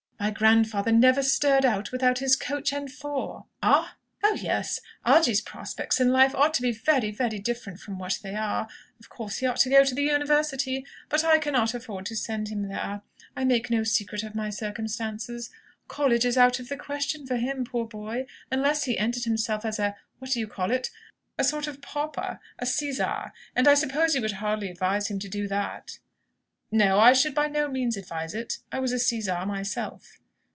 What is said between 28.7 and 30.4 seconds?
I was a sizar myself."